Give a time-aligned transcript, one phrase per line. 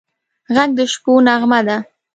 [0.55, 1.77] غږ د شپو نغمه ده